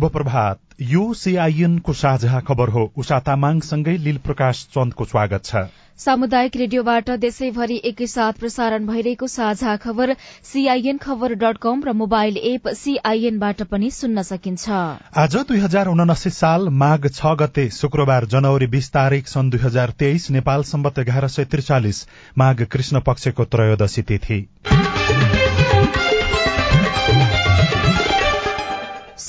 [0.00, 5.64] शुभ प्रभात यो सीआईएनको साझा खबर हो। उषा तामाङसँगै लील प्रकाश चन्दको स्वागत छ।
[5.98, 10.14] सामुदायिक रेडियोबाट देशैभरि एकैसाथ प्रसारण भइरहेको साझा खबर
[10.52, 14.68] सीआईएन खबर डट कम र मोबाइल एप सीआईएनबाट पनि सुन्न सकिन्छ।
[15.16, 19.90] आज दुई हजार उनासी साल माघ छ गते शुक्रबार जनवरी बीस तारीक सन् दुई हजार
[20.00, 22.06] तेइस नेपाल सम्बत एघार सय त्रिचालिस
[22.38, 24.40] माघ कृष्ण पक्षको त्रयोदशी तिथि।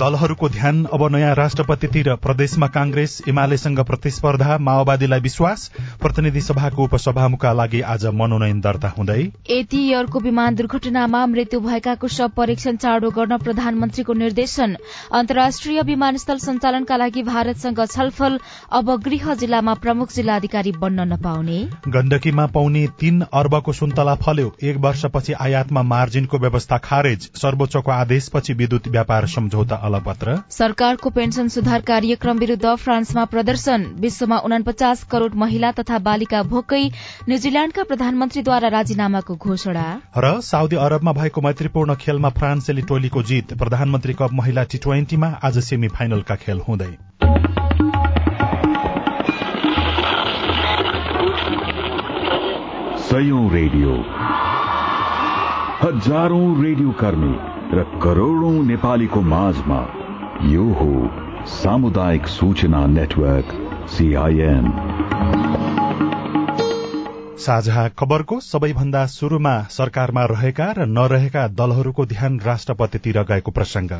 [0.00, 5.66] दलहरूको ध्यान अब नयाँ राष्ट्रपतितिर प्रदेशमा कांग्रेस एमालेसँग प्रतिस्पर्धा माओवादीलाई विश्वास
[6.00, 12.76] प्रतिनिधि सभाको उपसभामुखका लागि आज मनोनयन दर्ता हुँदै एटीयरको विमान दुर्घटनामा मृत्यु भएकाको शव परीक्षण
[12.76, 14.76] चाँडो गर्न प्रधानमन्त्रीको निर्देशन।
[15.12, 18.38] अन्तर्राष्ट्रिय विमानस्थल सञ्चालनका लागि भारतसँग छलफल
[18.72, 25.32] अब गृह जिल्लामा प्रमुख जिल्लाधिकारी बन्न नपाउने। गण्डकीमा पाउने तीन अर्बको सुन्तला फल्यो। एक वर्षपछि
[25.40, 32.74] आयातमा मार्जिनको व्यवस्था खारेज। सर्वोच्चको आदेशपछि विद्युत व्यापार सम्झौता अलपत्र सरकारको पेन्सन सुधार कार्यक्रम विरूद्ध
[32.76, 36.82] फ्रान्समा प्रदर्शन। विश्वमा उनापचास करोड़ महिला तथा बालिका भोकै
[37.28, 39.86] न्यूजील्याण्डका प्रधानमन्त्रीद्वारा राजीनामाको घोषणा।
[40.18, 45.58] र साउदी अरबमा भएको मैत्रीपूर्ण खेलमा फ्रान्सेली टोलीको जीत। प्रधानमन्त्री कप महिला टी ट्वेन्टीमा आज
[45.58, 46.92] सेमी फाइनलका खेल हुँदै।
[53.52, 53.92] रेडियो।
[55.82, 59.80] हजारौं रेडियो कर्मी। र करोड़ौं नेपालीको माझमा
[60.44, 63.52] यो हो सामुदायिक सूचना नेटवर्क
[63.88, 64.66] सीआईएन
[67.38, 73.90] साझा खबरको सबैभन्दा शुरूमा सरकारमा रहेका र नरहेका दलहरूको ध्यान राष्ट्रपतितिर गएको प्रसंग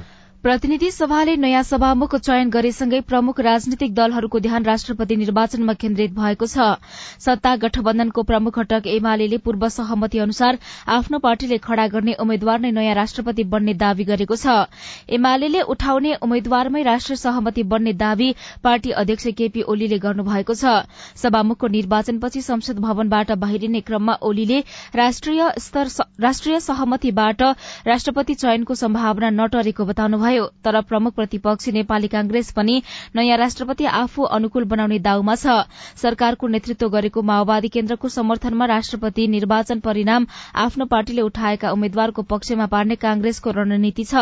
[0.44, 6.80] प्रतिनिधि सभाले नयाँ सभामुख चयन गरेसँगै प्रमुख राजनीतिक दलहरूको ध्यान राष्ट्रपति निर्वाचनमा केन्द्रित भएको छ।
[7.20, 10.58] सत्ता गठबन्धनको प्रमुख घटक एमाले पूर्व सहमति अनुसार
[10.88, 14.64] आफ्नो पार्टीले खड़ा गर्ने उम्मेद्वार नै नयाँ राष्ट्रपति बन्ने दावी गरेको छ।
[15.12, 18.30] एमाले उठाउने उम्मेद्वारमै राष्ट्रिय सहमति बन्ने दावी
[18.64, 20.64] पार्टी अध्यक्ष केपी ओलीले गर्नुभएको छ।
[21.20, 24.64] सभामुखको निर्वाचनपछि संसद भवनबाट बाहिरिने क्रममा ओलीले
[24.96, 27.42] राष्ट्रिय सहमतिबाट
[27.92, 32.82] राष्ट्रपति चयनको सम्भावना नटरेको बताउनुभयो। भयो। तर प्रमुख प्रतिपक्षी नेपाली कांग्रेस पनि
[33.16, 35.66] नयाँ राष्ट्रपति आफू अनुकूल बनाउने दाउमा छ।
[35.98, 40.26] सरकारको नेतृत्व गरेको माओवादी केन्द्रको समर्थनमा राष्ट्रपति निर्वाचन परिणाम
[40.56, 44.14] आफ्नो पार्टीले उठाएका उम्मेद्वारको पक्षमा पार्ने कांग्रेसको रणनीति छ।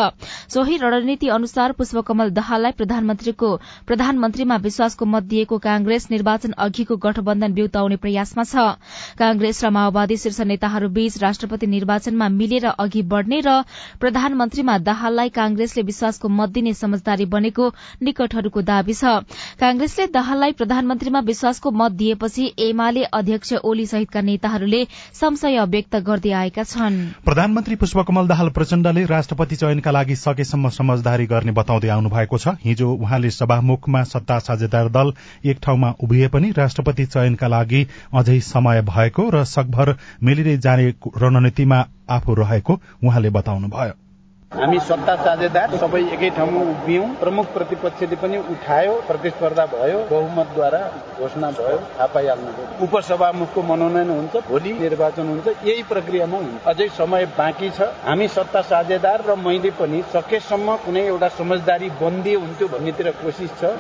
[0.49, 3.51] सोही रणनीति अनुसार पुष्पकमल दाहाललाई प्रधानमन्त्रीको
[3.87, 8.67] प्रधानमन्त्रीमा विश्वासको मत दिएको कांग्रेस निर्वाचन अघिको गठबन्धन बिउताउने प्रयासमा छ।
[9.19, 13.63] कांग्रेस र माओवादी शीर्ष नेताहरू बीच राष्ट्रपति निर्वाचनमा मिलेर अघि बढ़ने र
[14.01, 17.65] प्रधानमन्त्रीमा दाहाललाई कांग्रेसले विश्वासको मत दिने समझदारी बनेको
[18.03, 19.27] निकटहरूको दावी छ।
[19.59, 26.63] कांग्रेसले दाहाललाई प्रधानमन्त्रीमा विश्वासको मत दिएपछि एमाले अध्यक्ष ओली सहितका नेताहरूले संशय व्यक्त गर्दै आएका
[26.65, 32.55] छन्। प्रधानमन्त्री पुष्पकमल दाहाल प्रचण्डले राष्ट्रपति चयनका लागि सकेसम्म समझदारी गर्ने बताउँदै आउनु भएको छ।
[32.63, 35.13] हिजो उहाँले सभामुखमा सत्ता साझेदार दल
[35.45, 41.87] एक ठाउँमा उभिए पनि राष्ट्रपति चयनका लागि अझै समय भएको र सकभर मिलिँदै जाने रणनीतिमा
[42.11, 44.08] आफू रहेको उहाँले बताउनुभयो।
[44.53, 50.81] हामी सत्ता साझेदार सबै एकै ठाउँमा उभियौँ। प्रमुख प्रतिपक्षले पनि उठायो प्रतिस्पर्धा भयो बहुमतद्वारा
[51.21, 52.35] घोषणा भयो थाहा
[52.87, 58.63] उपसभामुखको मनोनयन हुन्छ भोलि निर्वाचन हुन्छ यही प्रक्रियामा हुन्छ। अझै समय बाँकी छ। हामी सत्ता
[58.73, 63.77] साझेदार र मैले पनि सकेसम्म कुनै एउटा समझदारी बन्दी हुन्थ्यो भन्नेतिर कोसिस छ।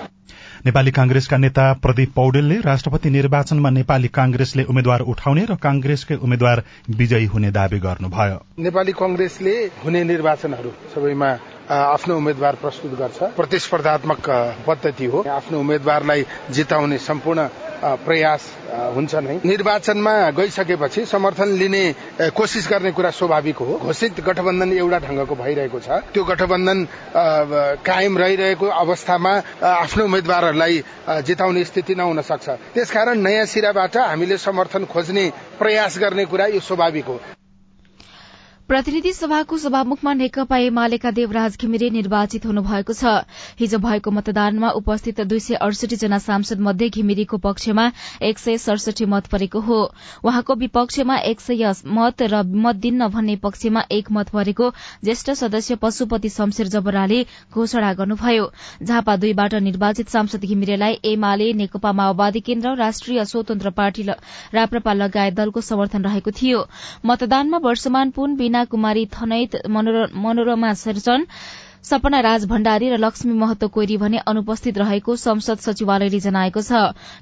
[0.66, 6.62] नेपाली कांग्रेसका नेता प्रदीप पौडेलले राष्ट्रपति निर्वाचनमा नेपाली कांग्रेसले उम्मेद्वार उठाउने र कांग्रेसकै उम्मेद्वार
[6.98, 9.54] विजयी हुने दावी गर्नुभयो। नेपाली कंग्रेसले
[9.84, 11.30] हुने निर्वाचनहरू सबैमा
[11.68, 14.28] आफ्नो उम्मेद्वार प्रस्तुत गर्छ। प्रतिस्पर्धात्मक
[14.66, 17.48] पद्धति हो। आफ्नो उम्मेद्वारलाई जिताउने सम्पूर्ण
[17.78, 18.42] प्रयास
[18.94, 21.84] हुन्छ नै। निर्वाचनमा गइसकेपछि समर्थन लिने
[22.32, 26.86] कोसिस गर्ने कुरा स्वाभाविक हो। घोषित गठबन्धन एउटा ढंगको भइरहेको छ। त्यो गठबन्धन
[27.84, 29.32] कायम रहिरहेको अवस्थामा
[29.62, 30.82] आफ्नो उम्मेद्वारहरूलाई
[31.22, 37.04] जिताउने स्थिति नहुन सक्छ। त्यसकारण नयाँ सिराबाट हामीले समर्थन खोज्ने प्रयास गर्ने कुरा यो स्वाभाविक
[37.04, 37.20] हो।
[38.68, 43.12] प्रतिनिधि सभाको सभामुखमा नेकपा एमालेका देवराज घिमिरे निर्वाचित हुनुभएको छ।
[43.58, 47.86] हिजो भएको मतदानमा उपस्थित दुई सय अडसठी जना सांसद मध्ये घिमिरेको पक्षमा
[48.22, 49.78] एक सय सडसठी मत परेको हो।
[50.20, 54.70] उहाँको विपक्षमा एक सय मत र मत दिन्न भन्ने पक्षमा एक मत परेको
[55.04, 58.50] ज्येष्ठ सदस्य पशुपति शमशेर जबराले घोषणा गर्नुभयो।
[58.82, 64.06] झापा दुईबाट निर्वाचित सांसद घिमिरेलाई एमाले नेकपा माओवादी केन्द्र राष्ट्रिय स्वतन्त्र पार्टी
[64.52, 66.62] राप्रपा लगायत दलको समर्थन रहेको थियो।
[67.06, 71.26] मतदानमा वर्षमान पुन कुमारी थनैत मनोरमा सर्जन
[71.84, 76.72] सपना राज भण्डारी र लक्ष्मी महतो कोइरी भने अनुपस्थित रहेको संसद सचिवालयले जनाएको छ।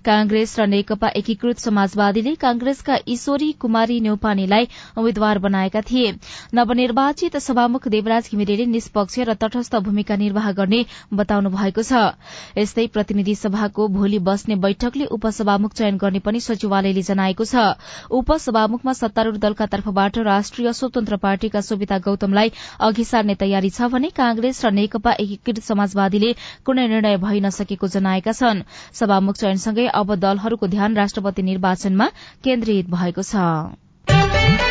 [0.04, 6.12] कांग्रेस र नेकपा एकीकृत समाजवादीले कांग्रेसका ईश्वरी कुमारी न्यौपानेलाई उम्मेद्वार बनाएका थिए।
[6.54, 12.16] नवनिर्वाचित सभामुख देवराज घिमिरेले निष्पक्ष र तटस्थ भूमिका निर्वाह गर्ने बताउनु भएको छ।
[12.56, 17.76] यस्तै प्रतिनिधि सभाको भोलि बस्ने बैठकले उपसभामुख चयन गर्ने पनि सचिवालयले जनाएको छ।
[18.10, 24.45] उपसभामुखमा सत्तारूढ़ दलका तर्फबाट राष्ट्रिय स्वतन्त्र पार्टीका सुविता गौतमलाई अघि सार्ने तयारी छ भने कांग्रेस
[24.46, 26.30] कांग्रेस र नेकपा एकीकृत समाजवादीले
[26.62, 28.62] कुनै निर्णय भइ नसकेको जनाएका छन्।
[28.94, 32.06] सभामुख चयनसँगै अब दलहरूको ध्यान राष्ट्रपति निर्वाचनमा
[32.44, 34.65] केन्द्रित भएको छ।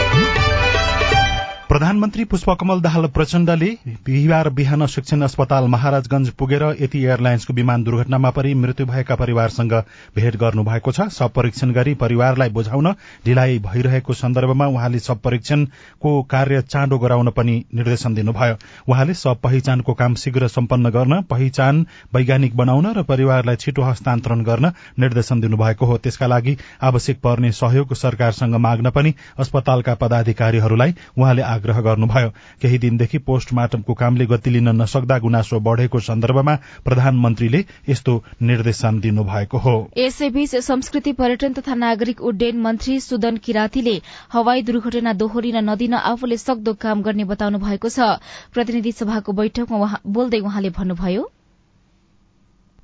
[1.75, 3.67] प्रधानमन्त्री पुष्पकमल दाहाल प्रचण्डले
[4.05, 9.73] बिहिबार बिहान शिक्षण अस्पताल महाराजगंज पुगेर यति एयरलाइन्सको विमान दुर्घटनामा परि मृत्यु भएका परिवारसँग
[10.15, 12.91] भेट गर्नु भएको छ। सब परीक्षण गरी परिवारलाई बुझाउन
[13.25, 18.55] ढिलाइ भइरहेको सन्दर्भमा उहाँले सब परीक्षणको कार्य चाँडो गराउन पनि निर्देशन दिनुभयो।
[18.87, 21.85] उहाँले सब पहिचानको काम शीघ्र सम्पन्न गर्न पहिचान
[22.15, 27.93] वैज्ञानिक बनाउन र परिवारलाई छिटो हस्तान्तरण गर्न निर्देशन दिनुभएको हो। त्यसका लागि आवश्यक पर्ने सहयोग
[27.95, 32.29] सरकारसँग माग्न पनि अस्पतालका पदाधिकारीहरूलाई उहाँले आग्रह गर्नुभयो।
[32.61, 39.75] केही दिनदेखि पोस्टमार्टमको कामले गति लिन नसक्दा गुनासो बढ़ेको सन्दर्भमा प्रधानमन्त्रीले यस्तो निर्देशन दिनुभएको हो।
[39.97, 43.95] यसैबीच संस्कृति पर्यटन तथा नागरिक उड्डयन मन्त्री सुदन किरातीले
[44.33, 48.21] हवाई दुर्घटना दोहोरिन नदिन आफूले सक्दो काम गर्ने बताउनु भएको छ।
[48.53, 51.23] प्रतिनिधि सभाको बैठकमा बोल्दै उहाँले भन्नुभयो।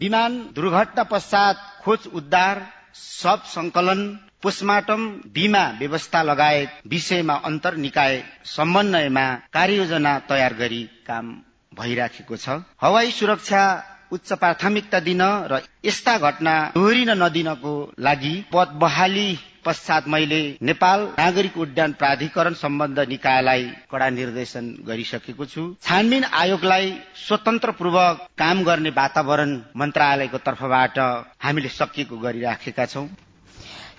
[0.02, 4.00] विमान दुर्घटना पश्चात खोज उद्धार सब संकलन
[4.44, 5.02] पोस्टमार्टम
[5.34, 11.26] बीमा व्यवस्था लगायत विषयमा अन्तर निकाय समन्वयमा कार्ययोजना तयार गरी काम
[11.72, 13.64] भइराखेको छ। हवाई सुरक्षा
[14.12, 15.22] उच्च प्राथमिकता दिन
[15.52, 19.30] र यस्ता घटना दोहोरिन नदिनको लागि पद बहाली
[19.66, 26.94] पश्चात मैले नेपाल नागरिक उड्डयन प्राधिकरण सम्बन्ध निकायलाई कड़ा निर्देशन गरिसकेको छु। छानबिन आयोगलाई
[27.28, 31.00] स्वतन्त्रपूर्वक काम गर्ने वातावरण मन्त्रालयको तर्फबाट
[31.46, 33.08] हामीले सकिएको गरिराखेका छौं।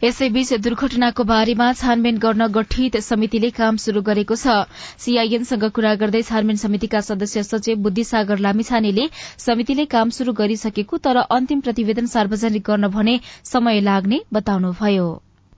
[0.03, 4.55] यसैबीच दुर्घटनाको बारेमा छानबिन गर्न गठित समितिले काम शुरू गरेको छ।
[4.99, 9.05] सीआईएनसँग कुरा गर्दै छानबिन समितिका सदस्य सचिव बुद्धिसागर लामिछानेले
[9.39, 13.15] समितिले काम शुरू गरिसकेको तर अन्तिम प्रतिवेदन सार्वजनिक गर्न भने
[13.47, 15.07] समय लाग्ने बताउनुभयो।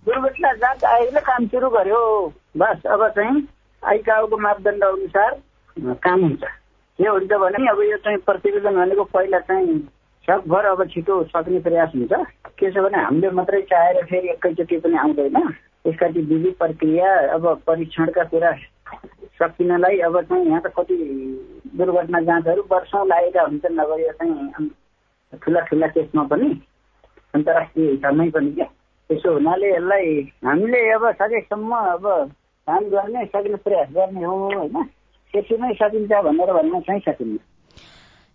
[0.07, 2.05] दुर्घटना जाँच आयोगले काम शुरू गर्यो
[2.59, 3.43] बस अब चाहिँ
[3.83, 5.41] आइकाओको मापदण्ड अनुसार
[6.05, 6.45] काम हुन्छ।
[6.99, 9.79] के हुन्छ भने अब यो चाहिँ प्रतिवेदन भनेको पहिला चाहिँ
[10.29, 12.13] सकभर अब छिटो सक्ने प्रयास हुन्छ।
[12.59, 15.37] के छ भने हामीले मात्रै चाहेर फेरि एकैचोटि पनि आउँदैन।
[15.87, 18.53] यसका ती विधि प्रक्रिया अब परीक्षणका कुरा
[19.37, 20.97] सकिनलाई अब चाहिँ यहाँ त कति
[21.77, 24.69] दुर्घटना जाँचहरू वर्षौँ लागेका हुन्छन् अब यो चाहिँ
[25.43, 26.49] ठुला ठुला केसमा पनि
[27.35, 28.69] अन्तर्राष्ट्रिय हिसाबमै पनि क्या।
[29.11, 32.05] त्यसो हुनाले यसलाई हामीले अब सकेसम्म अब
[32.69, 34.83] काम गर्ने सक्ने प्रयास गर्ने हो होइन?
[35.35, 37.39] त्यति नै सकिन्छ भनेर भन्न चाहिँ सकिन्न।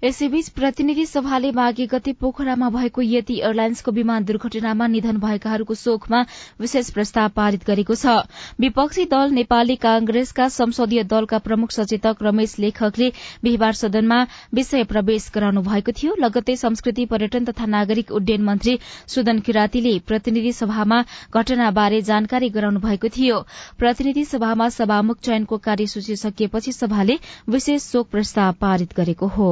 [0.03, 6.21] यसैबीच प्रतिनिधि सभाले माघे गते पोखरामा भएको यति एयरलाइन्सको विमान दुर्घटनामा निधन भएकाहरूको शोकमा
[6.59, 8.13] विशेष प्रस्ताव पारित गरेको छ।
[8.59, 13.09] विपक्षी दल नेपाली कांग्रेसका संसदीय दलका प्रमुख सचेतक रमेश लेखकले
[13.43, 14.21] बिहिबार सदनमा
[14.53, 20.53] विषय प्रवेश गराउनु भएको थियो। लगत्तै संस्कृति पर्यटन तथा नागरिक उड्डयन मन्त्री सुदन किरातीले प्रतिनिधि
[20.53, 23.43] सभामा घटनाबारे जानकारी गराउनु भएको थियो।
[23.77, 27.19] प्रतिनिधि सभामा सभामुख चयनको कार्यसूची सकिएपछि सभाले
[27.49, 29.51] विशेष शोक प्रस्ताव पारित गरेको हो।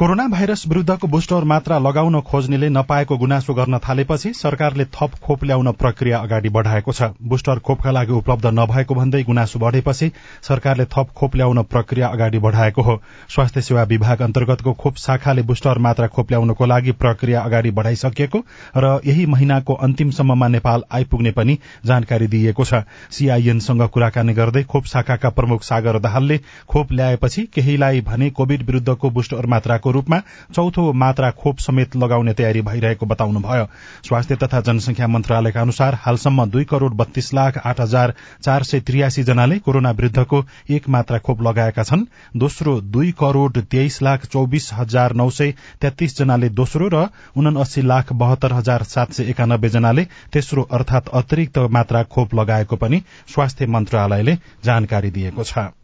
[0.00, 5.70] कोरोना भाइरस विरूद्धको बुस्टर मात्रा लगाउन खोज्नेले नपाएको गुनासो गर्न थालेपछि सरकारले थप खोप ल्याउन
[5.72, 10.10] प्रक्रिया अगाडि बढ़ाएको छ। बुस्टर खोपका लागि उपलब्ध नभएको भन्दै गुनासो बढ़ेपछि
[10.42, 12.96] सरकारले थप खोप ल्याउन प्रक्रिया अगाडि बढ़ाएको हो।
[13.28, 18.42] स्वास्थ्य सेवा विभाग अन्तर्गतको खोप शाखाले बुस्टर मात्रा खोप ल्याउनको लागि प्रक्रिया अगाडि बढ़ाइसकिएको
[18.76, 25.30] र यही महिनाको अन्तिमसम्ममा नेपाल आइपुग्ने पनि जानकारी दिइएको छ। सीआईएनसँग कुराकानी गर्दै खोप शाखाका
[25.36, 30.20] प्रमुख सागर दाहालले खोप ल्याएपछि केहीलाई भने कोविड विरूद्धको बुस्टर मात्राको रूपमा
[30.54, 33.66] चौथो मात्रा खोप समेत लगाउने तयारी भइरहेको बताउनुभयो।
[34.04, 39.22] स्वास्थ्य तथा जनसंख्या मन्त्रालयका अनुसार हालसम्म दुई करोड़ बत्तीस लाख आठ हजार चार सय त्रियासी
[39.22, 42.04] जनाले कोरोना विरूद्धको एक मात्रा खोप लगाएका छन्।
[42.36, 47.06] दोस्रो दुई करोड़ तेइस लाख चौबिस हजार नौ सय तेत्तीस जनाले दोस्रो र
[47.36, 53.02] उनासी लाख बहत्तर हजार सात सय एकानब्बे जनाले तेस्रो अर्थात अतिरिक्त मात्रा खोप लगाएको पनि
[53.28, 55.79] स्वास्थ्य मन्त्रालयले जानकारी दिएको छ।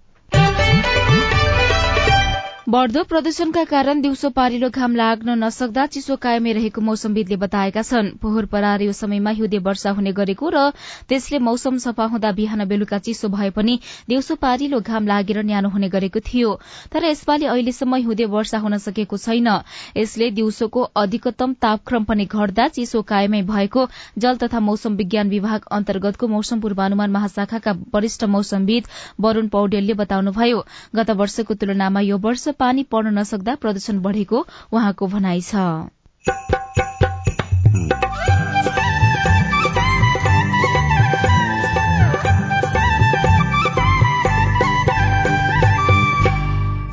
[2.69, 8.47] बढ़दो प्रदूषणका कारण दिउँसो पारिलो घाम लाग्न नसक्दा चिसो कायमै रहेको मौसमविदले बताएका छन्। पोहोर
[8.51, 10.71] परार समयमा हिउँदे वर्षा हुने गरेको र
[11.07, 15.89] त्यसले मौसम सफा हुँदा बिहान बेलुका चिसो भए पनि दिउँसो पारिलो घाम लागेर न्यानो हुने
[15.89, 16.51] गरेको थियो।
[16.91, 19.49] तर यसपालि अहिलेसम्म हिउँदे वर्षा हुन सकेको छैन।
[19.97, 23.87] यसले दिउँसोको अधिकतम तापक्रम पनि घट्दा चिसो कायमै भएको
[24.19, 31.17] जल तथा मौसम विज्ञान विभाग अन्तर्गतको मौसम पूर्वानुमान महाशाखाका वरिष्ठ मौसमविद वरूण पौडेलले बताउनुभयो गत
[31.23, 35.55] वर्षको तुलनामा यो वर्ष पानी पर्न नसक्दा प्रदूषण बढ़ेको उहाँको भनाइ छ।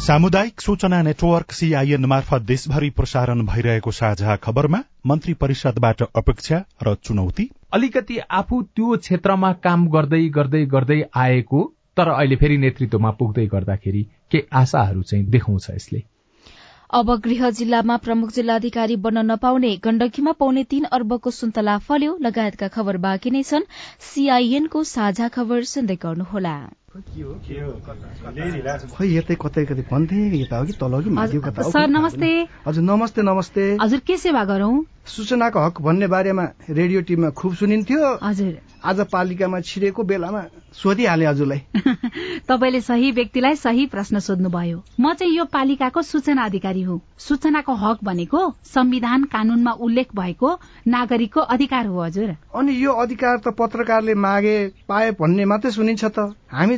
[0.03, 7.49] सामुदायिक सूचना नेटवर्क सीआईएन मार्फत देशभरि प्रसारण भइरहेको साझा खबरमा मन्त्री परिषदबाट अपेक्षा र चुनौती।
[7.73, 11.61] अलिकति आफू त्यो क्षेत्रमा काम गर्दै गर्दै गर्दै आएको
[11.97, 16.03] तर अहिले फेरि नेतृत्वमा पुग्दै गर्दाखेरि के आशाहरू चाहिँ देखाउँछ यसले?
[16.93, 22.97] अब गृह जिल्लामा प्रमुख जिल्लाधिकारी बन्न नपाउने गण्डकीमा पाउने तीन अर्बको सुन्तला फल्यो लगायतका खबर
[22.97, 23.69] बाँकी नै छन्।
[24.09, 26.55] सीआईएनको साझा खबर सुन्दै गर्नुहोला।
[26.93, 27.01] खै
[29.09, 30.65] यतै कतै कतै भन्थे यता हो?
[30.65, 31.61] कि तल कि माथि कता?
[31.73, 32.29] सर नमस्ते।
[32.67, 34.75] हजुर नमस्ते नमस्ते। हजुर के सेवा गरौं?
[35.05, 38.53] सूचनाको हक भन्ने बारेमा रेडियो टिममा खुब सुनिन्थ्यो। हजुर।
[38.85, 41.61] आज पालिकामा छिरेको बेलामा सोधिहाले हजुरलाई।
[42.49, 47.97] तपाईँले सही व्यक्तिलाई सही प्रश्न सोध्नुभयो। म चाहिँ यो पालिकाको सूचना अधिकारी हुँ। सूचनाको हक
[48.03, 50.49] भनेको संविधान कानूनमा उल्लेख भएको
[50.87, 54.57] नागरिकको अधिकार हो हजुर। अनि यो अधिकार त पत्रकारले मागे
[54.87, 56.77] पाए भन्ने मात्रै सुनिन्छ त। हामी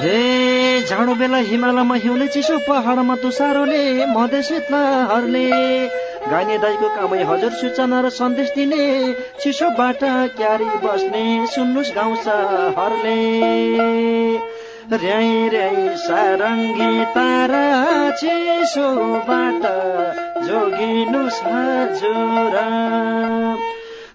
[0.00, 5.44] हे जाडो बेला हिमालयमा हिउँले चिसो पहाडमा तुसारोले मधेस शीतलहरले
[6.30, 8.84] गाइने दाईको कामै हजुर सूचना र सन्देश दिने
[9.42, 10.00] चिसोबाट
[10.38, 12.16] क्यारी बस्ने सुन्नुहोस् गाउँ
[12.78, 13.18] हरले
[15.02, 17.66] र्याई र्याई सारङ्गी तारा
[18.20, 19.62] चिसोबाट
[20.48, 22.56] जोगिनुहोस् हजुर।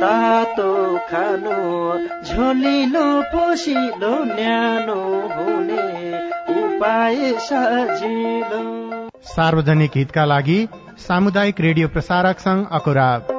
[0.00, 0.72] तातो
[1.10, 1.56] खानु
[2.24, 5.00] झोलिलो पोसिलो न्यानो
[5.34, 5.86] हुने
[6.56, 8.62] उपाय सजिलो।
[9.28, 10.60] सार्वजनिक हितका लागि
[11.08, 13.34] सामुदायिक रेडियो प्रसारक संघ अकुराब।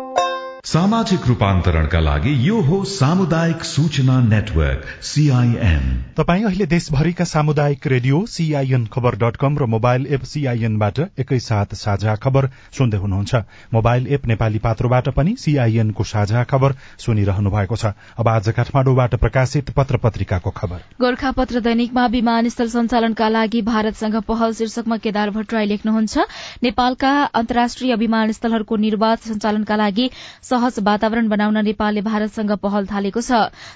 [0.60, 5.84] सामाजिक रूपान्तरणका लागि यो हो सामुदायिक सूचना नेटवर्क सीआईएन
[6.18, 12.16] तपाई अहिले देशभरिका सामुदायिक radio CIN Khabar dot com र मोबाइल एप सीआईएनबाट एकैसाथ साझा
[12.16, 13.36] खबर सुन्दै हुनुहुन्छ।
[13.74, 19.72] मोबाइल एप नेपाली पात्रोबाट पनि सीआईएनको साझा खबर सुनिरहनु भएको छ। अब आज काठमाडौँबाट प्रकाशित
[19.72, 26.28] पत्र पत्रिकाको खबर। गोर्खा पत्र दैनिकमा विमानस्थल सञ्चालनका लागि भारतसँग पहल शीर्षकमा केदार भट्टराई लेख्नुहुन्छ।
[26.64, 30.10] नेपालका अन्तर्राष्ट्रिय विमानस्थलहरूको निर्वाध सञ्चालनका लागि
[30.50, 33.32] सहज वातावरण बनाउन नेपालले भारतसँग पहल थालेको छ।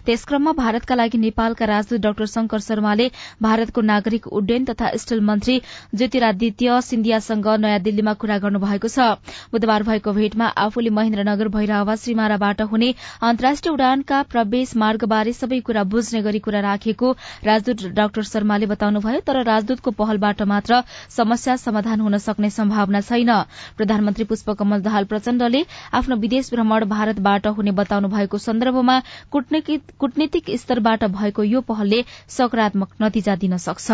[0.05, 3.09] त्यसक्रममा भारतका लागि नेपालका राजदूत डाक्टर शंकर शर्माले
[3.41, 5.55] भारतको नागरिक उड्डयन तथा स्टिल मन्त्री
[5.93, 9.21] ज्योतिरादित्य सिन्धियासँग नयाँ दिल्लीमा कुरा गर्नुभएको छ।
[9.53, 12.89] बुधबार भएको भेटमा आफूले महेन्द्रनगर भैरहवा श्रीमाराबाट हुने
[13.21, 17.11] अन्तर्राष्ट्रिय उडानका प्रवेश मार्गबारे सबै कुरा बुझ्ने गरी कुरा राखेको
[17.45, 23.31] राजदूत डाक्टर शर्माले बताउनुभयो तर राजदूतको पहलबाट मात्र समस्या समाधान हुन सक्ने सम्भावना छैन।
[23.77, 25.63] प्रधानमन्त्री पुष्पकमल दाहाल प्रचण्डले
[25.93, 28.95] आफ्नो विदेश भ्रमण भारतबाट हुने बताउनु भएको सन्दर्भमा
[29.31, 32.03] कूटनीतिक स्तरबाट भएको यो पहलले
[32.37, 33.91] सकारात्मक नतिजा दिन सक्छ।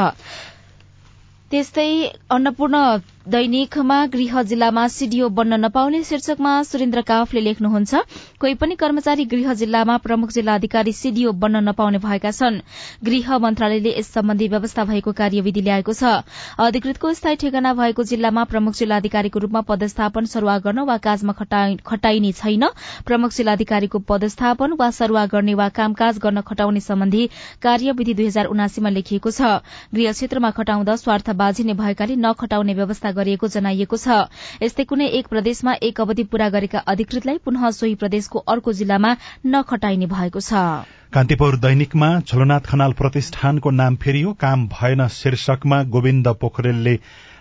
[1.52, 1.92] त्यस्तै
[2.30, 2.80] अन्नपूर्ण
[3.34, 8.02] दैनिकमा गृह जिल्लामा सीडीओ बन्न नपाउने शीर्षकमा सुरेन्द्र काफले लेख्नुहुन्छ
[8.42, 12.60] कोही पनि कर्मचारी गृह जिल्लामा प्रमुख जिल्ला अधिकारी सीडीओ बन्न नपाउने भएका छन्।
[13.06, 16.04] गृह मन्त्रालयले यस सम्बन्धी व्यवस्था भएको कार्यविधि ल्याएको छ।
[16.60, 22.66] अधिकृतको स्थायी ठेगाना भएको जिल्लामा प्रमुख जिल्लाधिकारीको रूपमा पदस्थापन सरूवा गर्न वा काजमा खटाइने छैन।
[23.06, 27.30] प्रमुख जिल्लाधिकारीको पदस्थापन वा सरूवा गर्ने वा कामकाज गर्न खटाउने सम्बन्धी
[27.62, 29.62] कार्यविधि दुई हजार उनासीमा लेखिएको छ।
[29.94, 34.08] गृह क्षेत्रमा खटाउँदा स्वार्थबाजी नै भएकाले नखटाउने व्यवस्था गरिएको जनाइएको छ।
[34.64, 39.16] यस्तै कुनै एक प्रदेशमा एक अवधि पूरा गरेका अधिकृतलाई पुनः सोही प्रदेशको अर्को जिल्लामा
[39.46, 40.54] नखटाइने भएको छ।
[41.14, 47.00] कान्तिपुर दैनिकमा झलनाथ खनाल प्रतिष्ठानको नाम फेरियो। काम भएन शीर्षकमा गोविन्द पोखरेलले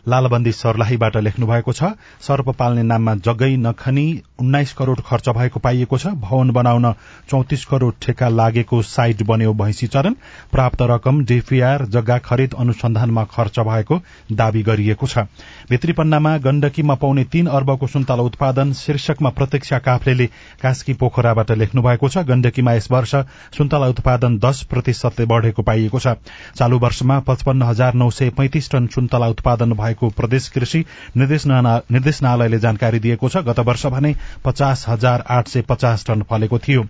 [0.08, 1.90] लालबन्दी सर्लाहीबाट लेख्नु भएको छ
[2.22, 4.06] सर्प पाल्ने नाममा जग्गै नखनी
[4.40, 6.92] उन्नाइस करोड़ खर्च भएको पाइएको छ भवन बनाउन
[7.30, 10.14] चौतिस करोड़ ठेक्का लागेको साइट बन्यो भैंसी चरण
[10.52, 14.00] प्राप्त रकम डीपीआर जग्गा खरिद अनुसन्धानमा खर्च भएको
[14.32, 15.26] दावी गरिएको छ।
[15.70, 20.26] भित्री पन्नामा गण्डकीमा पाउने तीन अर्बको सुन्तला उत्पादन शीर्षकमा प्रत्यक्ष काफ्लेले
[20.62, 23.14] कास्की पोखराबाट लेख्नु भएको छ गण्डकीमा यस वर्ष
[23.58, 26.16] सुन्तला उत्पादन दश प्रतिशतले बढ़ेको पाइएको छ।
[26.56, 30.84] चालू वर्षमा पचपन्न हजार नौ सय पैंतिस टन सुन्तला उत्पादन भएको भएको प्रदेश कृषि
[31.16, 34.14] निर्देशनालयले जानकारी दिएको छ गत वर्ष भने
[34.44, 36.84] पचास हजार आठ सय पचास टन फलेको थियो।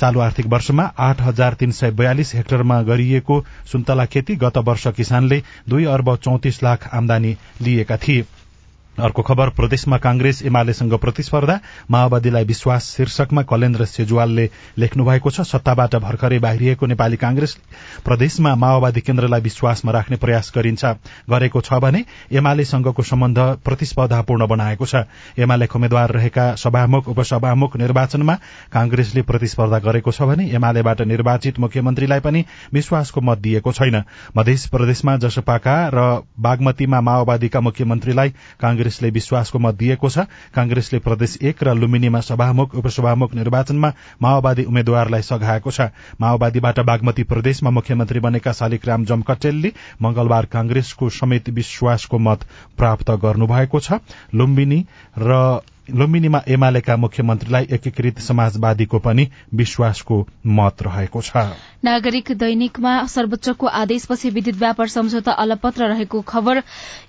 [0.00, 5.42] चालू आर्थिक वर्षमा आठ हजार तीन सय बयालिस हेक्टरमा गरिएको सुन्तला खेती गत वर्ष किसानले
[5.68, 8.24] दुई अर्ब चौतिस लाख आमदानी लिएका थिए।
[9.00, 11.58] अर्को खबर प्रदेशमा कांग्रेस एमालेसँग प्रतिस्पर्धा।
[11.90, 17.56] माओवादीलाई विश्वास शीर्षकमा कलेन्द्र सेजुवालले लेख्नु भएको छ सत्ताबाट भर्खरै बाहिरिएको नेपाली कांग्रेस
[18.04, 20.84] प्रदेशमा माओवादी केन्द्रलाई विश्वासमा राख्ने प्रयास गरिन्छ।
[21.30, 25.04] गरेको छ भने एमालेसँगको सम्बन्ध प्रतिस्पर्धापूर्ण बनाएको छ।
[25.38, 28.34] एमाले उम्मेद्वार रहेका सभामुख उपसभामुख निर्वाचनमा
[28.72, 34.02] कांग्रेसले प्रतिस्पर्धा गरेको छ भने एमालेबाट निर्वाचित मुख्यमन्त्रीलाई पनि विश्वासको मत दिएको छैन।
[34.36, 35.98] मध्य प्रदेशमा जसपाका र
[36.40, 38.28] बागमतीमा माओवादीका मुख्यमन्त्रीलाई
[38.60, 44.64] कांग्रेस कांग्रेसले विश्वासको मत दिएको छ। कांग्रेसले प्रदेश एक र लुम्बिनीमा सभामुख उपसभामुख निर्वाचनमा माओवादी
[44.66, 49.70] उम्मेद्वारलाई सघाएको छ। माओवादीबाट बागमती प्रदेशमा मुख्यमन्त्री बनेका शालिकराम जमकटेलले
[50.02, 52.40] मंगलबार कांग्रेसको समेत विश्वासको मत
[52.74, 54.02] प्राप्त गर्नुभएको छ।
[54.34, 54.80] लुम्बिनी
[55.18, 60.16] र लुम्बिनीमा एमालेका मुख्यमन्त्रीलाई एकीकृत समाजवादीको पनि विश्वासको
[60.48, 61.44] मत रहेको छ।
[61.84, 66.62] नागरिक दैनिकमा सर्वोच्चको आदेशपछि विद्युत व्यापार सम्झौता अलपत्र रहेको खबर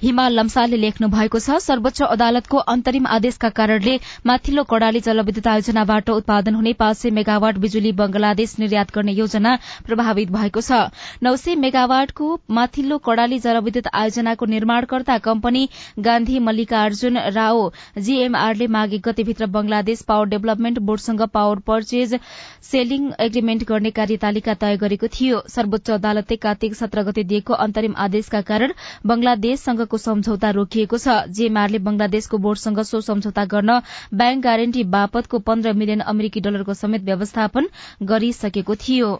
[0.04, 6.56] हिमा लम्सालले लेख्नु भएको छ। सर्वोच्च अदालतको अन्तरिम आदेशका कारणले माथिल्लो कड़ाली जलविद्युत आयोजनाबाट उत्पादन
[6.56, 10.82] हुने पाँच सय मेगावाट बिजुली बंगलादेश निर्यात गर्ने योजना प्रभावित भएको छ।
[11.22, 15.68] नौ सय मेगावाटको माथिल्लो कड़ाली जलविद्युत आयोजनाको निर्माणकर्ता कम्पनी
[16.00, 22.16] गान्धी मल्लिकार्जुन राओ जीएमआरले माघ एक गतेभित्र बंगलादेश पावर डेभलपमेन्ट बोर्डसँग पावर पर्चेज
[22.64, 28.42] सेलिङ एग्रीमेन्ट गर्ने कार्यतालिका तय गरेको थियो। सर्वोच्च अदालतले कार्तिक सत्र गते दिएको अन्तरिम आदेशका
[28.50, 28.74] कारण
[29.06, 33.80] बंगलादेशसँगको सम्झौता रोकिएको छ। जेएमआरले बंगलादेशको बोर्डसँग सो सम्झौता गर्न
[34.14, 37.68] ब्याङ्क ग्यारेन्टी बापतको पन्ध्र मिलियन अमेरिकी डलरको समेत व्यवस्थापन
[38.04, 39.12] गरिसकेको थियो।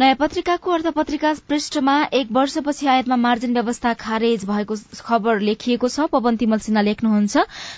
[0.00, 6.36] नयाँ पत्रिकाको अर्थपत्रिका पृष्ठमा एक वर्षपछि आयातमा मार्जिन व्यवस्था खारेज भएको खबर लेखिएको छ। पवन
[6.40, 7.36] तिमल सिन्हा लेख्नुहुन्छ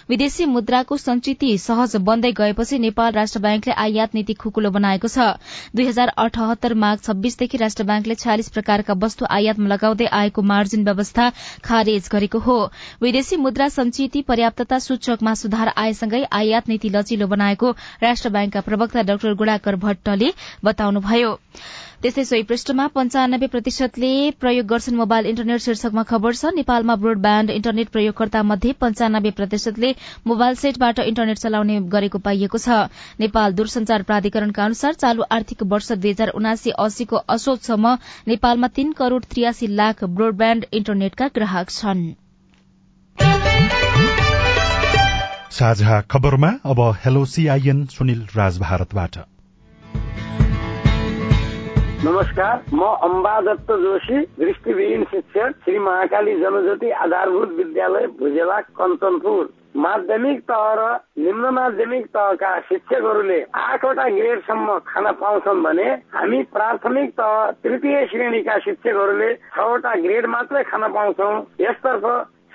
[0.08, 5.26] विदेशी मुद्राको संचिति सहज बन्दै गएपछि नेपाल राष्ट्र ब्याङ्कले आयात नीति खुकुलो बनाएको छ।
[5.74, 11.28] दुई हजार अठहत्तर माघ छब्बीसदेखि राष्ट्र ब्याङ्कले छयालिस प्रकारका वस्तु आयातमा लगाउँदै आएको मार्जिन व्यवस्था
[11.64, 12.58] खारेज गरेको हो।
[13.02, 19.34] विदेशी मुद्रा संचिति पर्याप्तता सूचकमा सुधार आएसँगै आयात नीति लचिलो बनाएको राष्ट्र ब्याङ्कका प्रवक्ता डाक्टर
[19.34, 20.32] गुणाकर भट्टले
[20.64, 21.38] बताउनुभयो।
[22.02, 24.08] त्यस्तै सोही पृष्ठमा पञ्चानब्बे प्रतिशतले
[24.42, 29.90] प्रयोग गर्छन् मोबाइल इन्टरनेट शीर्षकमा खबर छ नेपालमा ब्रोडब्याण्ड इन्टरनेट प्रयोगकर्ता मध्ये पञ्चानब्बे प्रतिशतले
[30.26, 32.80] मोबाइल सेटबाट इन्टरनेट चलाउने गरेको पाइएको छ।
[33.20, 37.96] नेपाल दूरसंचार प्राधिकरणका अनुसार चालू आर्थिक वर्ष दुई हजार उनासी अस्सीको असोजसम्म
[38.28, 42.06] नेपालमा तीन करोड़ त्रियासी लाख ब्रोडब्याण्ड इन्टरनेटका ग्राहक छन्।
[45.58, 49.26] साझा खबरमा अब हेलो सीआईएन सुनिल राज भारतबाट
[52.04, 53.40] नमस्कार म अम्बा
[53.72, 59.44] जोशी दृष्टिविहीन शिक्षक श्री महाकाली जनज्योति आधारभूत विद्यालय भुजेला कञ्चनपुर।
[59.76, 60.88] माध्यमिक तह र
[61.18, 69.32] निम्न माध्यमिक तहका शिक्षकहरूले आठवटा ग्रेडसम्म खान पाउँछन् भने हामी प्राथमिक तह तृतीय श्रेणीका शिक्षकहरूले
[69.54, 72.04] छवटा ग्रेड मात्रै खान पाउँछौ। यसतर्फ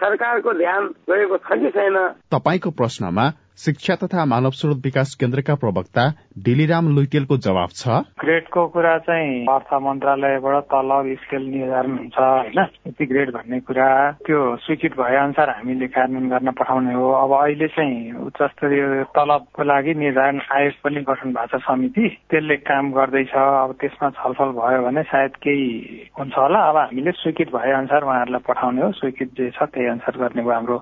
[0.04, 1.98] सरकारको ध्यान गएको छ कि छैन?
[2.36, 3.26] तपाईँको प्रश्नमा
[3.58, 6.04] शिक्षा तथा मानव स्रोत विकास केन्द्रका प्रवक्ता
[6.46, 7.88] डिलिराम लुइटेलको जवाब छ।
[8.22, 12.60] ग्रेडको कुरा चाहिँ अर्थ मन्त्रालयबाट तलब स्केल निर्धारण हुन्छ होइन?
[12.88, 13.88] यति ग्रेड भन्ने कुरा
[14.28, 19.64] त्यो स्वीकृत भए अनुसार हामीले कार्यान्वयन गर्न पठाउने हो। अब अहिले चाहिँ उच्च स्तरीय तलबको
[19.64, 24.86] लागि निर्धारण आयोग पनि गठन भएको छ समिति। त्यसले काम गर्दैछ। अब त्यसमा छलफल भयो
[24.86, 25.66] भने सायद केही
[26.14, 30.18] हुन्छ होला। अब हामीले स्वीकृत भए अनुसार उहाँहरूलाई पठाउने हो। स्वीकृत जे छ त्यही अनुसार
[30.22, 30.78] गर्ने भयो हाम्रो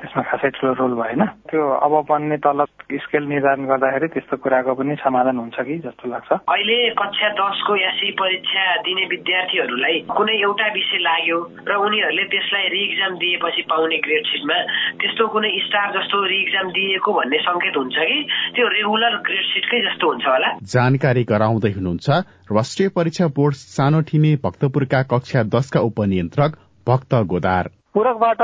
[0.00, 4.94] त्यसमा खासै ठुलो रोल भएन। त्यो अब बन्ने तलब स्केल निर्धारण गर्दाखेरि त्यस्तो कुराको पनि
[5.04, 10.98] समाधान हुन्छ कि जस्तो लाग्छ। अहिले कक्षा दसको एससी परीक्षा दिने विद्यार्थीहरूलाई कुनै एउटा विषय
[11.06, 14.58] लाग्यो र उनीहरूले त्यसलाई रिइक्जाम दिएपछि पाउने ग्रेड सिटमा
[15.00, 18.18] त्यस्तो कुनै स्टार जस्तो रिइक्जाम दिएको भन्ने संकेत हुन्छ कि?
[18.56, 22.08] त्यो रेगुलर ग्रेड सिटकै जस्तो हुन्छ होला। जानकारी गराउँदै हुनुहुन्छ
[22.52, 26.56] राष्ट्रिय परीक्षा बोर्ड सानो ठिमी भक्तपुरका कक्षा दसका उपनियन्त्रक
[26.88, 28.42] भक्त गोदार। पूरकबाट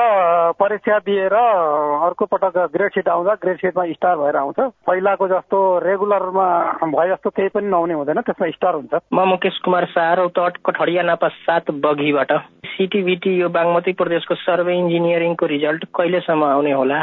[0.59, 6.47] परीक्षा दिएर अर्को पटक ग्रेड सिट आउँदा ग्रेड सिटमा स्टार भएर आउँछ। पहिलाको जस्तो रेगुलरमा
[6.83, 11.03] भए जस्तो केही पनि नहुने हुँदैन त्यसमा स्टार हुन्छ। म मुकेश कुमार शाह रौतहट कठडिया
[11.03, 12.33] नापा सात बगीबाट।
[12.67, 17.01] सिटिभिटी यो बागमती प्रदेशको सर्वे इन्जिनियरिङको रिजल्ट कहिलेसम्म आउने होला?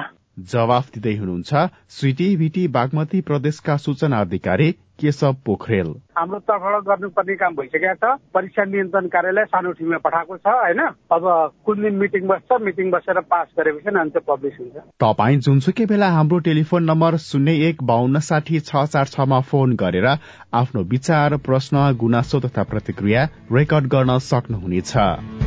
[0.52, 1.54] जवाफ दिँदै हुनुहुन्छ
[1.90, 5.88] स्विटिभिटी बागमती प्रदेशका सूचना अधिकारी केशव पोखरेल?
[6.18, 10.82] हाम्रो तर्फबाट गर्नुपर्ने काम भइसकेको छ। परीक्षा नियन्त्रण कार्यालय सानो टिममा पठाएको छ होइन?
[11.12, 11.24] अब
[11.66, 16.84] कुन दिन मिटिङ बस्छ मिटिङ बसेर पास गरेपछि पब्लिस हुन्छ। तपाईँ जुनसुकै बेला हाम्रो टेलिफोन
[16.84, 20.08] नम्बर शून्य एक बाहन्न साठी छ चार छमा फोन गरेर
[20.54, 25.43] आफ्नो विचार प्रश्न गुनासो तथा प्रतिक्रिया रेकर्ड गर्न सक्नुहुनेछ।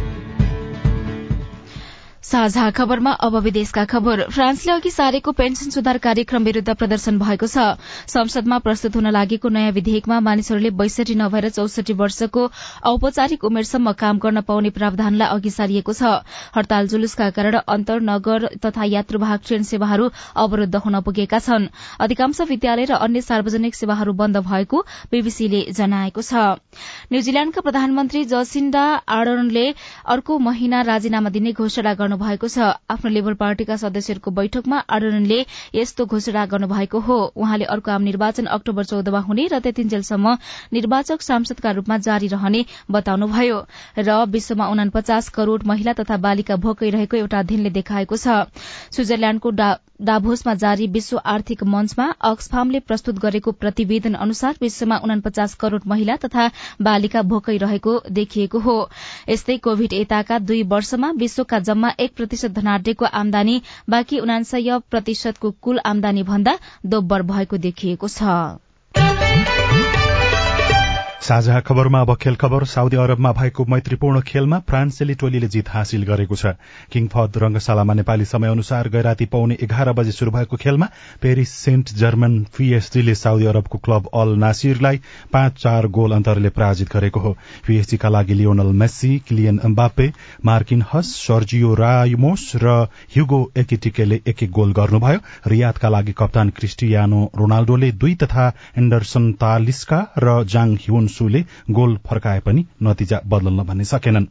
[2.27, 7.79] साझा खबरमा अब विदेशका खबर। फ्रान्सले अघि सारेको पेन्सन सुधार कार्यक्रम विरूद्ध प्रदर्शन भएको छ।
[8.11, 12.43] संसदमा प्रस्तुत हुन लागेको नयाँ विधेयकमा मानिसहरूले बैसठी नभएर चौसठी वर्षको
[12.85, 16.03] औपचारिक उमेरसम्म काम गर्न पाउने प्रावधानलाई अघि सारिएको छ।
[16.51, 22.91] हड़ताल जुलुसका कारण अन्तर नगर तथा यात्रुवाहक ट्रेन सेवाहरू अवरूद्ध हुन पुगेका छन्। अधिकांश विद्यालय
[22.91, 24.83] र अन्य सार्वजनिक सेवाहरू बन्द भएको
[25.15, 26.59] बीबीसीले जनाएको छ।
[27.15, 28.85] न्यूजील्याण्डका प्रधानमन्त्री जसिन्डा
[29.15, 29.67] आर्डनले
[30.11, 35.39] अर्को महिना राजीनामा दिने घोषणा गर्नु भएको छ। आफ्नो लेबर पार्टीका सदस्यहरूको बैठकमा आर्डनले
[35.75, 40.37] यस्तो घोषणा गर्नुभएको हो। उहाँले अर्को आम निर्वाचन अक्टोबर चौधमा हुने र त्यतिन्जेलसम्म
[40.73, 43.59] निर्वाचक सांसदका रूपमा जारी रहने बताउनुभयो।
[44.01, 48.49] र विश्वमा उनापचास करोड़ महिला तथा बालिका भोकै रहेको एउटा अध्ययनले देखाएको छ।
[48.91, 49.51] स्विजरल्याण्डको
[50.01, 56.51] डाभोसमा जारी विश्व आर्थिक मञ्चमा अक्सफार्मले प्रस्तुत गरेको प्रतिवेदन अनुसार विश्वमा उनापचास करोड़ महिला तथा
[56.81, 58.77] बालिका भोकै रहेको देखिएको हो।
[59.29, 65.81] यस्तै कोविड यताका दुई वर्षमा विश्वका जम्मा एक प्रतिशत धनाढ्यको आमदानी बाँकी उनासय प्रतिशतको कुल
[65.87, 68.37] आमदानी भन्दा दोब्बर भएको देखिएको छ।
[71.27, 76.37] साझा खबरमा अब खेल खबर साउदी अरबमा भएको मैत्रीपूर्ण खेलमा फ्रान्सेली टोलीले जित हासिल गरेको
[76.37, 76.53] छ।
[76.93, 80.87] किङफद रंगशालामा नेपाली समय अनुसार गैराती पाउने एघार बजे शुरू भएको खेलमा
[81.23, 85.01] पेरिस सेन्ट जर्मन पीएसजीले साउदी अरबको क्लब अल नासिरलाई
[85.33, 87.33] पाँच चार गोल अन्तरले पराजित गरेको हो।
[87.67, 90.11] पीएसजीका लागि Lionel Messi Kylian Mbappe
[90.93, 92.77] Marquinhos Sergio Ramos र
[93.17, 98.47] ह्युगो एकिटिकेले एक एक गोल गर्नुभयो। रियादका लागि कप्तान क्रिस्टियानो रोनाल्डोले दुई तथा
[98.79, 104.27] एन्डरसन तालिस्का र जाङ ह्युन सुले गोल फर्काए पनि नतिजा बदल्न भन्ने सकेनन्।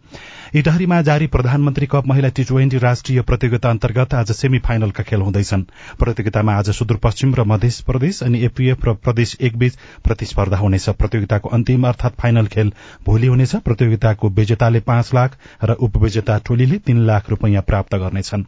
[0.56, 5.64] इटहरीमा जारी प्रधानमन्त्री कप महिला टी ट्वेन्टी राष्ट्रिय प्रतियोगिता अन्तर्गत आज सेमी फाइनलका खेल हुँदैछन्।
[6.00, 11.88] प्रतियोगितामा आज सुदूरपश्चिम र मध्य प्रदेश अनि एपीएफ र प्रदेश एकबीच प्रतिस्पर्धा हुनेछ। प्रतियोगिताको अन्तिम
[11.88, 12.72] अर्थात फाइनल खेल
[13.06, 18.46] भोलि हुनेछ। प्रतियोगिताको विजेताले पाँच लाख र उपविजेता टोलीले तीन लाख रूपियाँ प्राप्त गर्नेछन्।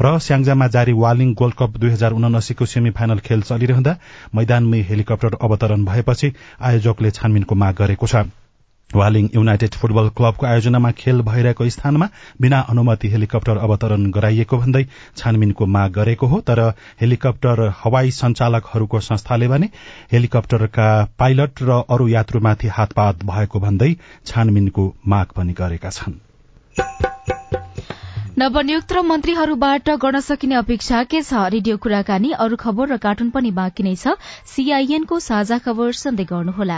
[0.00, 3.96] र स्याङ्जामा जारी वालिङ गोल्ड कप दुई हजार उनासीको सेमी फाइनल खेल चलिरहँदा
[4.34, 6.32] मैदानमै हेलिकप्टर अवतरण भएपछि
[6.62, 8.28] आयोजकले छानबिनको माग गरेको छ।
[8.90, 12.08] वालिङ युनाइटेड फुटबल क्लबको आयोजनामा खेल भइरहेको स्थानमा
[12.40, 14.84] बिना अनुमति हेलिकप्टर अवतरण गराइएको भन्दै
[15.16, 16.60] छानबिनको माग गरेको हो तर
[17.00, 19.68] हेलिकप्टर हवाई संचालकहरूको संस्थाले भने
[20.12, 23.92] हेलिकप्टरका पाइलट र अरू यात्रुमाथि हातपात भएको भन्दै
[24.26, 26.18] छानबिनको माग पनि गरेका छन्।
[28.38, 31.38] नवनियुक्त मन्त्रीहरूबाट गर्न सकिने अपेक्षा के छ?
[31.52, 34.14] रेडियो कुराकानी अरू खबर र कार्टुन पनि बाँकी नै छ।
[34.46, 36.76] सीआईएनको साझा खबर सन्दै गर्नुहोला।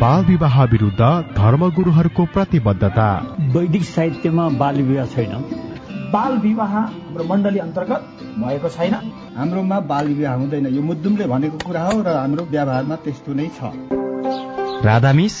[0.00, 3.06] बाल विवाह विरूद्ध धर्मगुरूहरूको प्रतिबद्धता।
[3.54, 5.38] वैदिक साहित्यमा बाल विवाह छैन।
[6.10, 8.10] बाल विवाह हाम्रो मण्डली अन्तर्गत
[8.42, 8.98] भएको छैन।
[9.38, 13.72] हाम्रोमा बाल विवाह हुँदैन। यो मुद्दुमले भनेको कुरा हो र हाम्रो व्यवहारमा त्यस्तो नै छ।
[14.84, 15.40] राधामिस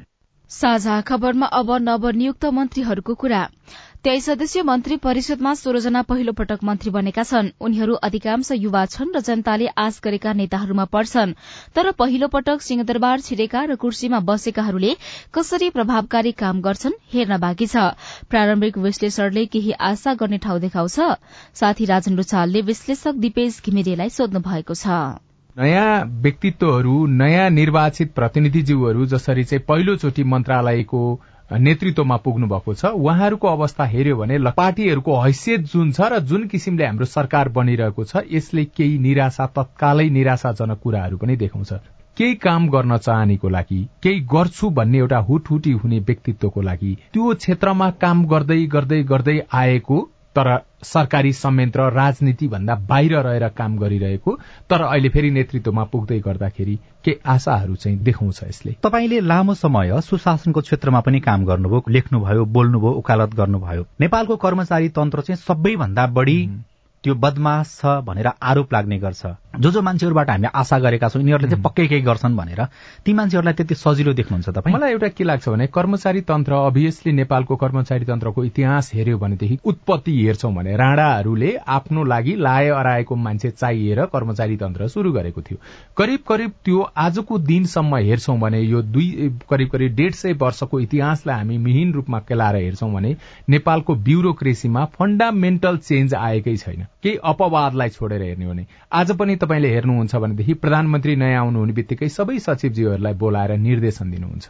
[0.51, 3.41] साझा खबरमा अब नवनियुक्त मन्त्रीहरूको कुरा।
[4.03, 9.21] तेइस सदस्यीय मन्त्री परिषदमा सोह्रजना पहिलो पटक मन्त्री बनेका छन्। उनीहरू अधिकांश युवा छन् र
[9.21, 11.33] जनताले आश गरेका नेताहरूमा पर्छन्।
[11.75, 14.91] तर पहिलो पटक सिंहदरबार छिरेका र कुर्सीमा बसेकाहरूले
[15.33, 17.95] कसरी प्रभावकारी काम गर्छन् हेर्न बाँकी छ।
[18.27, 20.99] प्रारम्भिक विश्लेषणले केही आशा गर्ने ठाउँ देखाउँछ।
[21.55, 29.43] साथी राजन रुचालले विश्लेषक दिपेश घिमिरेलाई सोध्नु भएको छ। नयाँ व्यक्तित्वहरू नयाँ निर्वाचित प्रतिनिधिज्यूहरू जसरी
[29.43, 31.01] चाहिँ पहिलोचोटि मन्त्रालयको
[31.59, 36.85] नेतृत्वमा पुग्नु भएको छ उहाँहरूको अवस्था हेर्यो भने पार्टीहरूको हैसियत जुन छ र जुन किसिमले
[36.85, 41.73] हाम्रो सरकार बनिरहेको छ यसले केही निराशा तत्कालै निराशाजनक कुराहरू पनि देखाउँछ।
[42.17, 47.89] केही काम गर्न चाहनेको लागि केही गर्छु भन्ने एउटा हुटहुटी हुने व्यक्तित्वको लागि त्यो क्षेत्रमा
[47.91, 49.99] काम गर्दै गर्दै गर्दै आएको
[50.35, 54.37] तर सरकारी संयन्त्र राजनीति भन्दा बाहिर रहेर काम गरिरहेको
[54.69, 58.75] तर अहिले फेरि नेतृत्वमा पुग्दै गर्दाखेरि के आशाहरू चाहिँ देखाउँछ यसले?
[58.83, 65.21] तपाईँले लामो समय सुशासनको क्षेत्रमा पनि काम गर्नुभयो लेख्नुभयो बोल्नुभयो उकालत गर्नुभयो। नेपालको कर्मचारी तन्त्र
[65.21, 66.39] चाहिँ सबैभन्दा बढी
[67.03, 69.25] त्यो बदमास छ भनेर आरोप लाग्ने गर्छ।
[69.59, 72.61] जो जो मान्छेहरूबाट हामीले आशा गरेका छौँ यिनीहरूले चाहिँ पक्कै केही गर्छन् भनेर
[73.05, 74.75] ती मान्छेहरूलाई त्यति सजिलो देख्नुहुन्छ तपाईँ?
[74.75, 80.13] मलाई एउटा के लाग्छ भने कर्मचारी तन्त्र अभियसली नेपालको कर्मचारी तन्त्रको इतिहास हेऱ्यो भनेदेखि उत्पत्ति
[80.17, 85.57] हेर्छौँ भने राणाहरूले आफ्नो लागि लाए अराएको मान्छे चाहिएर कर्मचारी तन्त्र शुरू गरेको थियो।
[85.97, 89.09] करिब करिब त्यो आजको दिनसम्म हेर्छौँ भने यो दुई
[89.49, 93.15] करिब करिब डेढ सय वर्षको इतिहासलाई हामी मिहिन रूपमा केलाएर हेर्छौँ भने
[93.49, 99.69] नेपालको ब्युरोक्रेसीमा फण्डामेन्टल चेन्ज आएकै छैन। केही अपवादलाई छोडेर हेर्ने हो भने आज पनि तपाईँले
[99.73, 104.45] हेर्नुहुन्छ भनेदेखि प्रधानमन्त्री नयाँ आउनु हुने बित्तिकै सबै सचिवजीहरूलाई बोलाएर निर्देशन दिनुहुन्छ।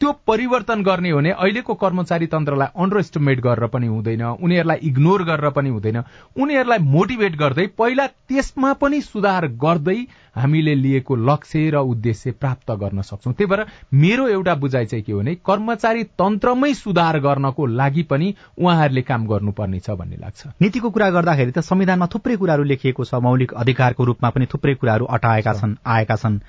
[0.00, 5.22] त्यो परिवर्तन गर्ने हो भने अहिलेको कर्मचारी तन्त्रलाई अन्डर एस्टिमेट गरेर पनि हुँदैन उनीहरूलाई इग्नोर
[5.24, 5.98] गरेर पनि हुँदैन।
[6.36, 9.96] उनीहरूलाई मोटिभेट गर्दै पहिला त्यसमा पनि सुधार गर्दै
[10.36, 15.12] हामीले लिएको लक्ष्य र उद्देश्य प्राप्त गर्न सक्छौ। त्यही भएर मेरो एउटा बुझाइ चाहिँ के
[15.12, 20.90] हो भने कर्मचारी तन्त्रमै सुधार गर्नको लागि पनि उहाँहरूले काम गर्नुपर्ने छ भन्ने लाग्छ। नीतिको
[20.90, 25.52] कुरा गर्दाखेरि त संविधानमा थुप्रै कुराहरू लेखिएको छ मौलिक अधिकारको रूपमा पनि थुप्रै कुराहरू अटाएका
[25.54, 26.40] छन् आएका छन्।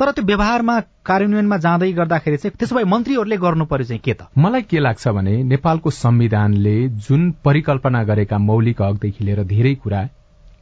[0.00, 4.28] तर त्यो व्यवहारमा कार्यान्वयनमा जाँदै गर्दाखेरि चाहिँ त्यसो भए मन्त्रीहरूले गर्नु पर्यो चाहिँ के त?
[4.38, 10.08] मलाई के लाग्छ भने नेपालको संविधानले जुन परिकल्पना गरेका मौलिक हकदेखि लिएर धेरै कुरा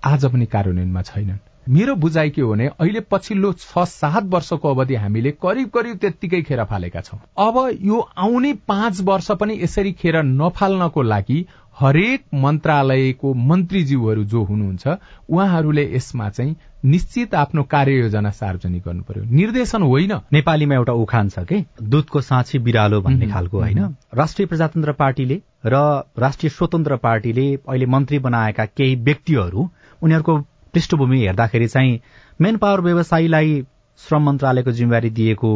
[0.04, 4.94] आज पनि कार्यान्वयनमा छैनन्। मेरो बुझाइ के हो भने अहिले पछिल्लो छ सात वर्षको अवधि
[4.94, 10.22] हामीले करिब करिब त्यत्तिकै खेर फालेका छौं। अब यो आउने पाँच वर्ष पनि यसरी खेर
[10.22, 11.46] नफाल्नको लागि
[11.80, 14.86] हरेक मन्त्रालयको मन्त्रीज्यूहरू जो हुनुहुन्छ
[15.28, 21.38] उहाँहरूले यसमा चाहिँ निश्चित आफ्नो कार्ययोजना सार्वजनिक गर्नु पर्यो। निर्देशन होइन। नेपालीमा एउटा उखान छ
[21.38, 21.64] कि?
[21.82, 25.74] दुधको साँची बिरालो भन्ने खालको होइन। राष्ट्रिय प्रजातन्त्र पार्टीले र
[26.18, 29.68] राष्ट्रिय स्वतन्त्र पार्टीले अहिले मन्त्री बनाएका केही व्यक्तिहरू
[30.02, 30.38] उनीहरूको
[30.74, 32.00] पृष्ठभूमि हेर्दाखेरि चाहिँ
[32.40, 33.62] मेन पावर व्यवसायीलाई
[33.98, 35.50] श्रम मन्त्रालयको जिम्मेवारी दिएको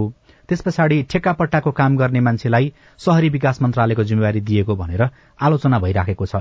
[0.49, 5.09] त्यस पछाडि ठेक्कापट्टाको काम गर्ने मान्छेलाई शहरी विकास मन्त्रालयको जिम्मेवारी दिएको भनेर
[5.41, 6.37] आलोचना भइराखेको छ।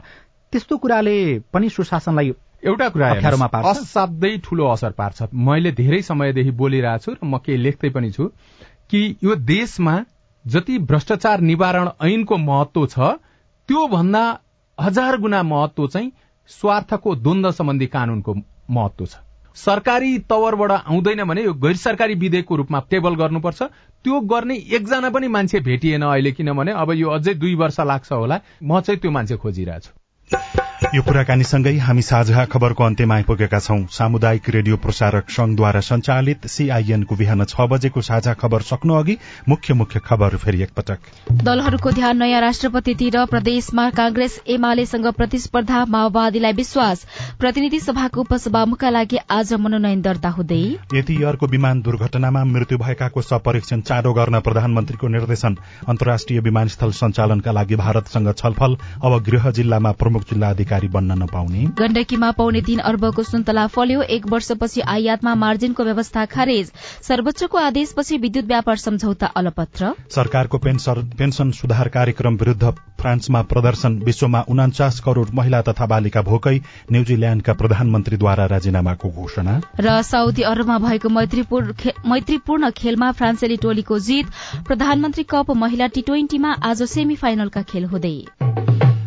[0.54, 1.18] त्यस्तो कुराले
[1.54, 3.10] पनि सुशासनलाई एउटा कुरा
[3.70, 8.28] असाध्यै ठूलो असर पार्छ। मैले धेरै समयदेखि बोलिरहेको छु र म केही लेख्दै पनि छु
[8.92, 9.96] कि यो देशमा
[10.46, 13.00] जति भ्रष्टाचार निवारण ऐनको महत्व छ
[13.70, 14.24] त्यो भन्दा
[14.78, 16.12] हजार गुणा महत्व चाहिँ
[16.50, 18.34] स्वार्थको द्वन्द सम्बन्धी कानूनको
[18.70, 19.16] महत्व छ।
[19.58, 23.62] सरकारी तवरबाट आउँदैन भने यो गैर सरकारी विधेयकको रूपमा टेबल गर्नुपर्छ।
[24.06, 28.40] त्यो गर्ने एकजना पनि मान्छे भेटिएन अहिले किनभने अब यो अझै दुई वर्ष लाग्छ होला।
[28.64, 34.76] म चाहिँ त्यो मान्छे खोजिरहेछु यो कुराकानीसँगै हामी साझा खबरको अन्त्यमा आइपुगेका छौं। सामुदायिक रेडियो
[34.80, 39.16] प्रसारक संघद्वारा संचालित सीआईएनको बिहान छ बजेको साझा खबर सक्नु अघि
[39.50, 41.00] मुख्य मुख्य खबर फेरि एकपटक।
[41.44, 47.06] दलहरूको ध्यान नयाँ राष्ट्रपतितिर प्रदेशमा कांग्रेस एमालेसँग प्रतिस्पर्धा माओवादीलाई विश्वास।
[47.40, 50.62] प्रतिनिधि सभाको उपसभामुखका लागि आज मनोनयन दर्ता हुँदै
[50.96, 55.58] यति अर्को विमान दुर्घटनामा मृत्यु भएकाको सपरीक्षण चाँडो गर्न प्रधानमन्त्रीको निर्देशन।
[55.90, 62.30] अन्तर्राष्ट्रिय विमानस्थल सञ्चालनका लागि भारतसँग छलफल। अब गृह जिल्लामा प्रमुख जिल्ला अधिकारी बन्न नपाउने। गण्डकीमा
[62.32, 68.78] पाउने तीन अर्बको सुन्तला फल्यो। एक वर्षपछि आयातमा मार्जिनको व्यवस्था खारेज। सर्वोच्चको आदेशपछि विद्युत व्यापार
[68.78, 76.22] सम्झौता अलपत्र। सरकारको पेन्सन सुधार कार्यक्रम विरूद्ध फ्रान्समा प्रदर्शन। विश्वमा उनाचास करोड़ महिला तथा बालिका
[76.22, 76.56] भोकै
[76.92, 84.26] न्यूजील्याण्डका प्रधानमन्त्रीद्वारा राजीनामाको घोषणा। र साउदी अरबमा भएको मैत्रीपूर्ण खेलमा फ्रान्सेली टोलीको जीत।
[84.68, 88.18] प्रधानमन्त्री कप महिला टी ट्वेन्टीमा आज सेमी फाइनलका खेल हुँदै।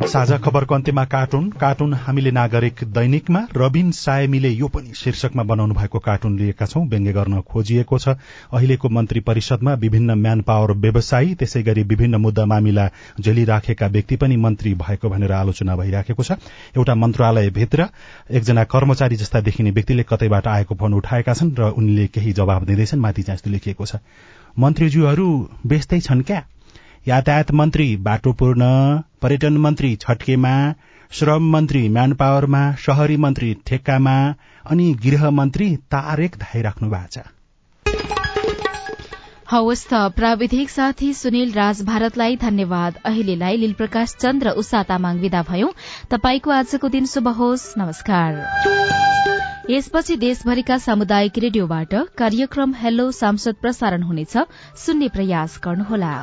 [0.02, 5.98] साझा खबरको अन्त्यमा कार्टुन। कार्टुन हामीले नागरिक दैनिकमा। रबिन सायमीले यो पनि शीर्षकमा बनाउनु भएको
[5.98, 8.08] कार्टुन लिएका छौं। व्यङ्ग्य गर्न खोजिएको छ।
[8.52, 12.88] अहिलेको मन्त्री परिषदमा विभिन्न म्यान पावर व्यवसायी त्यसै गरी विभिन्न मुद्दा मामिला
[13.20, 16.32] झेलिराखेका व्यक्ति पनि मन्त्री भएको भनेर आलोचना भइराखेको छ।
[16.76, 17.86] एउटा मन्त्रालयभित्र
[18.30, 23.00] एकजना कर्मचारी जस्ता देखिने व्यक्तिले कतैबाट आएको फोन उठाएका छन् र उनले केही जवाब दिँदैछन्।
[23.00, 23.96] माथि यस्तो लेखिएको छ।
[24.58, 25.28] मन्त्रीज्यूहरू
[25.66, 26.42] व्यस्तै छन् क्या?
[27.08, 28.62] यातायात मन्त्री बाटो पूर्ण
[29.22, 30.72] पर्यटन मन्त्री छट्केमा
[31.10, 34.34] श्रम मन्त्री म्यान पावरमा शहरी मन्त्री ठेक्कामा
[34.70, 37.18] अनि गृह मन्त्री तारेक धाइराख्नु भएको छ।
[39.50, 45.42] हवस् त प्राविधिक साथी सुनिल राज भारतलाई धन्यवाद। अहिलेलाई लील प्रकाश चन्द्र उषा तामाङ विदा
[45.42, 45.68] भयौं।
[46.10, 48.30] तपाईँको आजको दिन शुभ होस्। नमस्कार।
[49.70, 54.36] यसपछि देशभरिका सामुदायिक रेडियोबाट कार्यक्रम हेलो सांसद प्रसारण हुनेछ।
[54.76, 56.14] सुन्ने प्रयास गर्नुहोला।